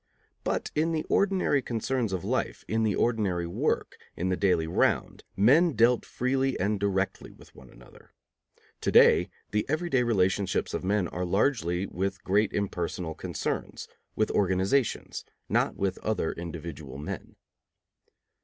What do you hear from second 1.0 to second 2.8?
ordinary concerns of life,